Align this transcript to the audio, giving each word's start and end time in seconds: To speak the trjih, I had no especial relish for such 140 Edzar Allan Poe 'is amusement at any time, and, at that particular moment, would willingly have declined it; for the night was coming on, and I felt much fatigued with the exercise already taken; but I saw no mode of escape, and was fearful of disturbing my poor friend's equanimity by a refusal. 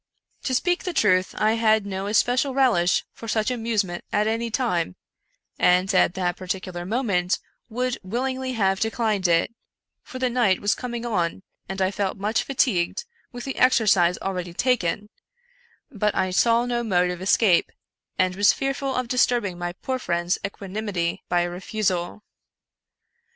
To 0.45 0.55
speak 0.55 0.83
the 0.83 0.95
trjih, 0.95 1.35
I 1.39 1.51
had 1.53 1.85
no 1.85 2.07
especial 2.07 2.55
relish 2.55 3.03
for 3.13 3.27
such 3.27 3.51
140 3.51 3.51
Edzar 3.51 3.53
Allan 3.53 3.63
Poe 3.63 3.71
'is 3.75 3.83
amusement 3.83 4.03
at 4.29 4.33
any 4.33 4.49
time, 4.49 4.95
and, 5.59 5.93
at 5.93 6.15
that 6.15 6.37
particular 6.37 6.87
moment, 6.87 7.37
would 7.69 7.99
willingly 8.01 8.53
have 8.53 8.79
declined 8.79 9.27
it; 9.27 9.53
for 10.01 10.17
the 10.17 10.27
night 10.31 10.59
was 10.59 10.73
coming 10.73 11.05
on, 11.05 11.43
and 11.69 11.83
I 11.83 11.91
felt 11.91 12.17
much 12.17 12.41
fatigued 12.41 13.05
with 13.31 13.43
the 13.43 13.57
exercise 13.57 14.17
already 14.23 14.55
taken; 14.55 15.09
but 15.91 16.15
I 16.15 16.31
saw 16.31 16.65
no 16.65 16.81
mode 16.83 17.11
of 17.11 17.21
escape, 17.21 17.71
and 18.17 18.35
was 18.35 18.53
fearful 18.53 18.95
of 18.95 19.07
disturbing 19.07 19.59
my 19.59 19.73
poor 19.83 19.99
friend's 19.99 20.39
equanimity 20.43 21.21
by 21.29 21.41
a 21.41 21.49
refusal. 21.51 22.23